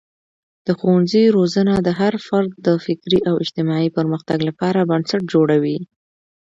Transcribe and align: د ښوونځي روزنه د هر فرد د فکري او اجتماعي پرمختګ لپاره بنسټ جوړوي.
د 0.65 0.67
ښوونځي 0.79 1.23
روزنه 1.35 1.73
د 1.81 1.89
هر 1.99 2.13
فرد 2.27 2.51
د 2.65 2.67
فکري 2.85 3.19
او 3.29 3.35
اجتماعي 3.43 3.89
پرمختګ 3.97 4.39
لپاره 4.49 4.87
بنسټ 4.89 5.21
جوړوي. 5.33 5.77